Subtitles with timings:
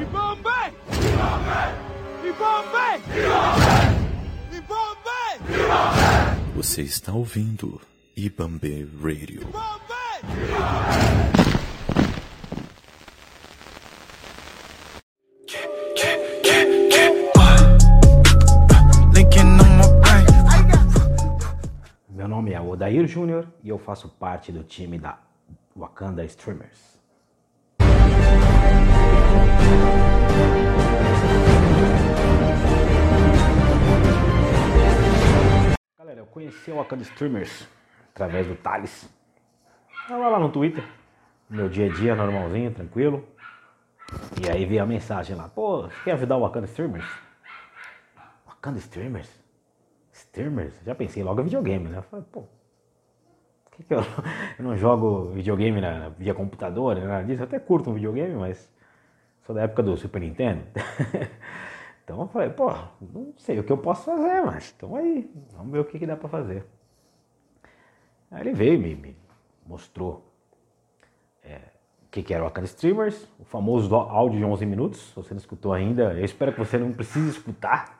[0.00, 0.58] Ibambe!
[2.24, 3.02] Ibambe!
[4.56, 5.18] Ibambe!
[6.54, 7.80] Você está ouvindo
[8.16, 9.42] Ibambe Radio.
[22.08, 25.18] Meu nome é Odair Júnior e eu faço parte do time da
[25.76, 26.97] Wakanda Streamers.
[35.98, 37.68] Galera, eu conheci o Wakanda Streamers
[38.14, 39.08] através do Thales.
[40.06, 40.84] Tava lá no Twitter,
[41.48, 43.26] meu dia a dia normalzinho, tranquilo.
[44.42, 47.06] E aí veio a mensagem lá, pô, você quer ajudar o Wakanda Streamers?
[48.46, 49.28] Wakanda Streamers?
[50.12, 50.74] Streamers?
[50.84, 51.98] Já pensei logo em videogame, né?
[51.98, 52.44] Eu falei, pô,
[53.78, 54.00] que, que eu,
[54.58, 57.32] eu não jogo videogame na, via computador, nada?
[57.32, 58.70] Eu até curto um videogame, mas
[59.48, 60.62] sou da época do Super Nintendo.
[62.04, 62.70] então eu falei, pô,
[63.00, 66.06] não sei o que eu posso fazer, mas então aí, vamos ver o que, que
[66.06, 66.66] dá pra fazer.
[68.30, 69.16] Aí ele veio e me, me
[69.66, 70.30] mostrou
[71.42, 71.54] é,
[72.02, 75.00] o que, que era o Wakanda Streamers, o famoso áudio de 11 minutos.
[75.00, 77.96] Se você não escutou ainda, eu espero que você não precise escutar.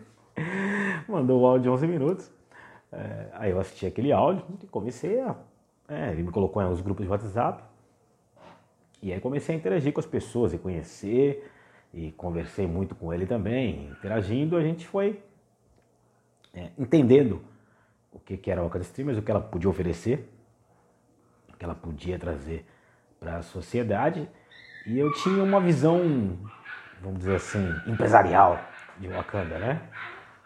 [1.08, 2.30] Mandou o áudio de 11 minutos.
[2.92, 5.36] É, aí eu assisti aquele áudio e comecei a.
[5.88, 7.69] É, ele me colocou em uns grupos de WhatsApp.
[9.02, 11.50] E aí comecei a interagir com as pessoas e conhecer.
[11.92, 13.88] E conversei muito com ele também.
[13.90, 15.20] Interagindo, a gente foi
[16.54, 17.42] é, entendendo
[18.12, 20.28] o que, que era a Wakanda Streamers, o que ela podia oferecer,
[21.52, 22.64] o que ela podia trazer
[23.18, 24.28] para a sociedade.
[24.86, 26.38] E eu tinha uma visão,
[27.00, 28.58] vamos dizer assim, empresarial
[28.98, 29.82] de Wakanda, né?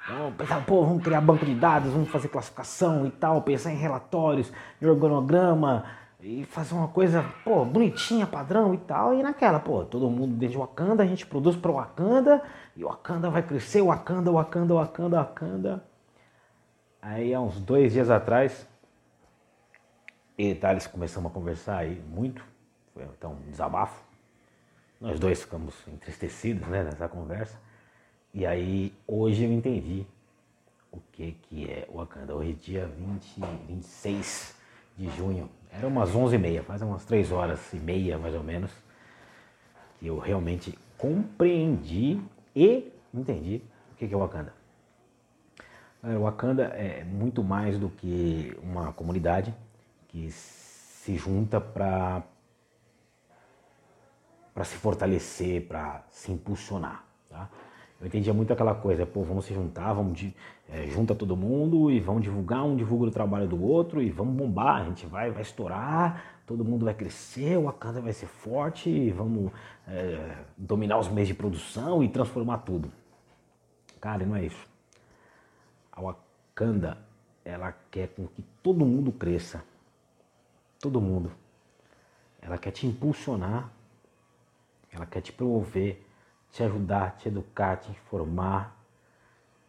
[0.05, 3.77] Então, pensava, pô, vamos criar banco de dados, vamos fazer classificação e tal, pensar em
[3.77, 5.85] relatórios, em organograma
[6.25, 9.13] e fazer uma coisa, pô, bonitinha, padrão e tal.
[9.15, 12.43] E naquela, pô, todo mundo dentro de Wakanda, a gente produz para Wakanda
[12.75, 15.85] e Wakanda vai crescer, Wakanda, Wakanda, Wakanda, Wakanda.
[17.03, 18.67] Aí, há uns dois dias atrás,
[20.39, 22.43] e Thales começamos a conversar aí muito,
[22.95, 24.03] foi então um desabafo.
[24.99, 27.61] Nós dois ficamos entristecidos né, nessa conversa.
[28.33, 30.07] E aí, hoje eu entendi
[30.91, 32.35] o que, que é Wakanda.
[32.35, 34.64] Hoje é dia 20, 26
[34.97, 35.49] de junho.
[35.73, 38.71] Era umas 11h30, faz umas 3 horas e meia mais ou menos,
[39.99, 42.21] que eu realmente compreendi
[42.55, 43.63] e entendi
[43.93, 44.53] o que, é Wakanda.
[46.03, 49.55] O Wakanda é muito mais do que uma comunidade
[50.09, 52.23] que se junta para
[54.55, 57.05] para se fortalecer, para se impulsionar.
[57.29, 57.51] Tá?
[58.01, 60.35] Eu entendia muito aquela coisa, pô, vamos se juntar, vamos de,
[60.69, 64.35] é, junta todo mundo e vamos divulgar, um divulga o trabalho do outro e vamos
[64.35, 68.91] bombar, a gente vai, vai estourar, todo mundo vai crescer, o Wakanda vai ser forte
[68.91, 69.51] e vamos
[69.89, 72.91] é, dominar os meios de produção e transformar tudo.
[74.01, 74.69] Cara, não é isso.
[75.91, 76.99] A Wakanda,
[77.45, 79.65] ela quer com que todo mundo cresça.
[80.79, 81.33] Todo mundo.
[82.43, 83.71] Ela quer te impulsionar
[84.95, 86.07] ela quer te promover,
[86.55, 88.79] te ajudar, te educar, te informar,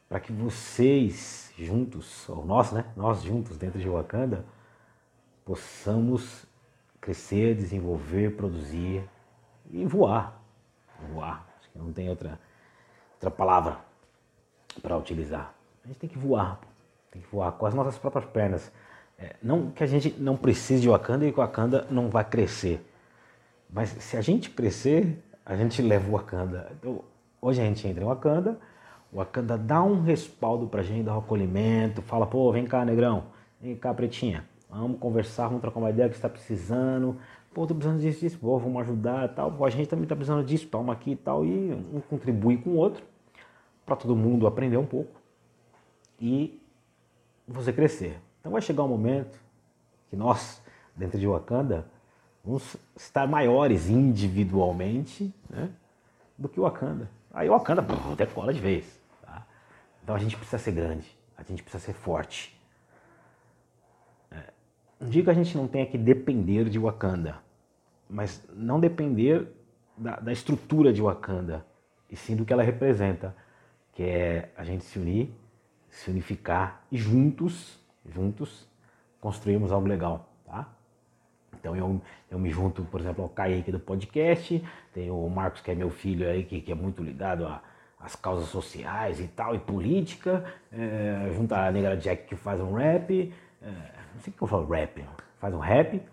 [0.07, 2.85] para que vocês juntos, ou nós, né?
[2.95, 4.45] Nós juntos dentro de Wakanda,
[5.43, 6.45] possamos
[7.01, 9.03] crescer, desenvolver, produzir
[9.71, 10.39] e voar.
[11.11, 11.47] Voar.
[11.59, 12.39] Acho que não tem outra,
[13.15, 13.79] outra palavra
[14.79, 15.55] para utilizar.
[15.83, 16.59] A gente tem que voar.
[17.09, 18.71] Tem que voar com as nossas próprias pernas.
[19.17, 22.79] É, não que a gente não precise de Wakanda e que Wakanda não vai crescer.
[23.67, 26.71] Mas se a gente crescer, a gente leva o Wakanda.
[26.79, 27.01] Então,
[27.39, 28.59] hoje a gente entra em Wakanda,
[29.13, 33.25] o Wakanda dá um respaldo pra gente, dá um acolhimento, fala, pô, vem cá, negrão,
[33.61, 37.17] vem cá, pretinha, vamos conversar, vamos trocar uma ideia que você tá precisando,
[37.53, 40.43] pô, tô precisando disso, disso, pô, vamos ajudar tal, pô, a gente também tá precisando
[40.43, 43.03] disso, toma aqui e tal, e um contribui com o outro,
[43.85, 45.21] para todo mundo aprender um pouco
[46.19, 46.59] e
[47.47, 48.19] você crescer.
[48.39, 49.39] Então vai chegar um momento
[50.09, 50.61] que nós,
[50.95, 51.85] dentro de Wakanda,
[52.45, 55.69] vamos estar maiores individualmente né,
[56.37, 57.09] do que o Wakanda.
[57.33, 57.83] Aí o Wakanda
[58.15, 58.85] decola de vez.
[59.21, 59.45] Tá?
[60.03, 62.55] Então a gente precisa ser grande, a gente precisa ser forte.
[64.31, 64.43] É,
[64.99, 67.37] não digo que a gente não tenha que depender de Wakanda,
[68.07, 69.47] mas não depender
[69.97, 71.65] da, da estrutura de Wakanda,
[72.09, 73.35] e sim do que ela representa,
[73.93, 75.33] que é a gente se unir,
[75.89, 78.67] se unificar e juntos, juntos,
[79.19, 80.69] construirmos algo legal, tá?
[81.65, 84.63] Então eu, eu me junto, por exemplo, ao Kaique do podcast,
[84.93, 87.51] tem o Marcos, que é meu filho aí, que, que é muito ligado
[87.99, 93.33] às causas sociais e tal, e política, é, a Negra Jack que faz um rap,
[93.63, 95.03] é, não sei o que eu falo rap,
[95.39, 96.03] faz um rap,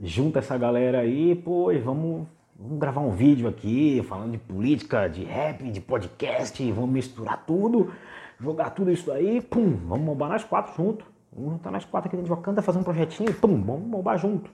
[0.00, 2.26] junta essa galera aí, pô, e vamos,
[2.58, 7.92] vamos gravar um vídeo aqui falando de política, de rap, de podcast, vamos misturar tudo,
[8.40, 11.19] jogar tudo isso aí, pum, vamos bombar nós quatro juntos.
[11.32, 14.50] Vamos juntar nós quatro aqui dentro de Wakanda, fazer um projetinho, pum, vamos bombar junto.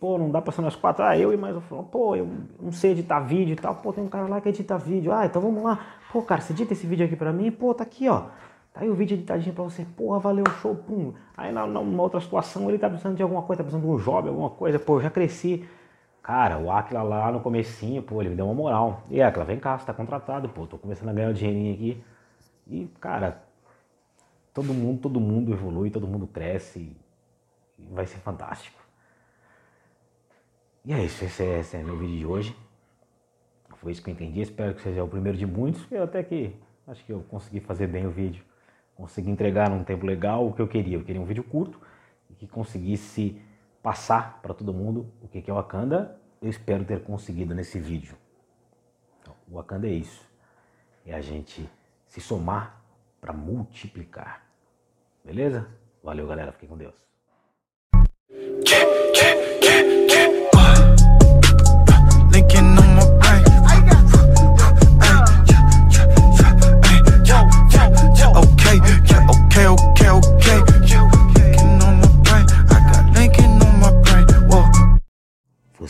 [0.00, 1.04] Pô, não dá pra ser nós quatro.
[1.04, 1.82] Ah, eu e mais um.
[1.82, 2.28] Pô, eu
[2.60, 3.74] não sei editar vídeo e tal.
[3.74, 5.12] Pô, tem um cara lá que edita vídeo.
[5.12, 5.80] Ah, então vamos lá.
[6.12, 7.50] Pô, cara, você edita esse vídeo aqui pra mim?
[7.50, 8.26] Pô, tá aqui, ó.
[8.72, 9.84] Tá aí o vídeo editadinho pra você.
[9.84, 11.12] Porra, valeu, show, pum.
[11.36, 14.28] Aí numa outra situação ele tá precisando de alguma coisa, tá precisando de um job,
[14.28, 14.78] alguma coisa.
[14.78, 15.68] Pô, eu já cresci.
[16.22, 19.02] Cara, o Aquila lá no comecinho, pô, ele me deu uma moral.
[19.10, 20.64] E Aquila, vem cá, você tá contratado, pô.
[20.64, 22.04] Tô começando a ganhar um dinheirinho aqui.
[22.68, 23.42] E, cara,
[24.52, 26.96] todo mundo, todo mundo evolui, todo mundo cresce.
[27.78, 28.78] E vai ser fantástico.
[30.84, 32.56] E é isso, esse é, esse é meu vídeo de hoje.
[33.76, 34.40] Foi isso que eu entendi.
[34.40, 35.86] Espero que seja o primeiro de muitos.
[35.90, 36.54] Eu até que
[36.86, 38.44] acho que eu consegui fazer bem o vídeo.
[38.96, 40.96] Consegui entregar num tempo legal o que eu queria.
[40.96, 41.80] Eu queria um vídeo curto
[42.28, 43.40] e que conseguisse
[43.82, 46.18] passar para todo mundo o que é o Wakanda.
[46.42, 48.16] Eu espero ter conseguido nesse vídeo.
[49.20, 50.26] Então, o Wakanda é isso.
[51.06, 51.68] É a gente
[52.08, 52.77] se somar
[53.20, 54.46] para multiplicar.
[55.24, 55.68] Beleza?
[56.02, 56.52] Valeu, galera.
[56.52, 56.94] Fiquem com Deus.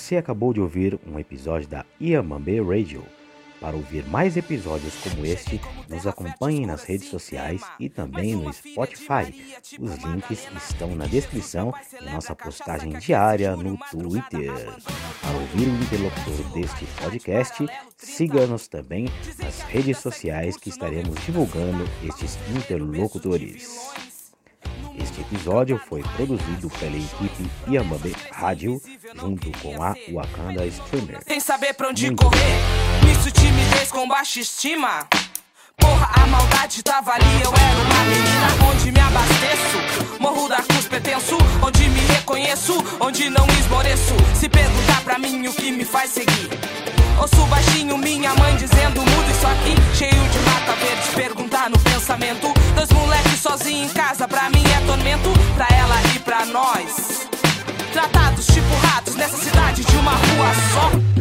[0.09, 3.18] Você acabou de ouvir um episódio da Iamambe Radio.
[3.61, 9.35] Para ouvir mais episódios como este, nos acompanhe nas redes sociais e também no Spotify.
[9.79, 14.53] Os links estão na descrição e nossa postagem diária no Twitter.
[15.21, 17.67] Para ouvir o interlocutor deste podcast,
[17.97, 19.09] siga-nos também
[19.39, 23.79] nas redes sociais que estaremos divulgando estes interlocutores.
[25.01, 28.81] Este episódio foi produzido pela equipe Yamabe Rádio,
[29.15, 31.21] junto com a Wakanda Streamer.
[31.27, 32.57] Sem saber pra onde Muito correr,
[33.07, 33.31] nisso
[33.87, 35.07] com baixa estima.
[35.77, 40.19] Porra, a maldade tava ali, eu era uma menina onde me abasteço.
[40.19, 44.15] Morro da cruz pretenso, onde me reconheço, onde não esmoreço.
[44.35, 46.51] Se perguntar pra mim o que me faz seguir.
[47.21, 52.55] Ouço baixinho minha mãe dizendo mudo isso aqui Cheio de mata verde, perguntar no pensamento
[52.77, 57.27] Dois moleques sozinhos em casa, pra mim é tormento Pra ela e pra nós
[57.93, 61.19] Tratados tipo ratos nessa cidade de uma rua só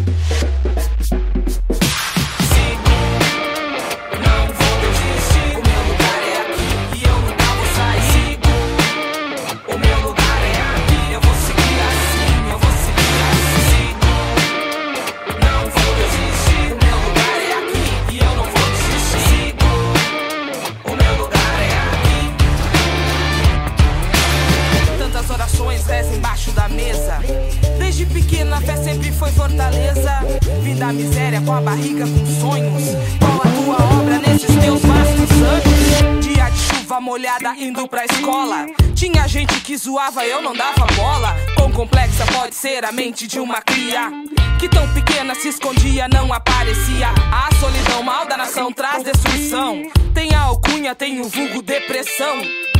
[30.87, 32.83] da miséria com a barriga com sonhos.
[33.19, 36.25] Qual a tua obra nesses teus vastos anos?
[36.25, 38.67] Dia de chuva molhada indo pra escola.
[38.95, 41.35] Tinha gente que zoava, eu não dava bola.
[41.55, 44.11] Quão complexa pode ser a mente de uma cria?
[44.59, 47.09] Que tão pequena se escondia, não aparecia.
[47.31, 49.81] A solidão mal da nação traz destruição.
[50.13, 52.37] Tem a alcunha, tem o vulgo depressão.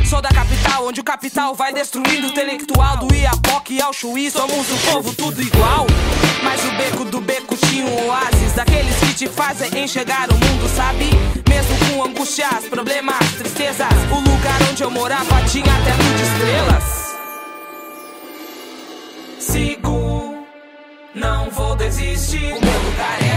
[0.08, 4.30] Sou da capital, onde o capital vai destruindo o intelectual do Iapoque ao Chuí.
[4.30, 5.86] Somos o povo tudo igual.
[6.42, 10.66] Mas o beco do beco tinha um oásis daqueles que te fazem enxergar o mundo,
[10.74, 11.10] sabe?
[11.46, 13.92] Mesmo com angústias, problemas, tristezas.
[14.10, 16.84] O lugar onde eu morava tinha teto de estrelas.
[19.40, 20.46] Sigo,
[21.14, 22.54] não vou desistir.
[22.54, 23.27] O meu lugar é.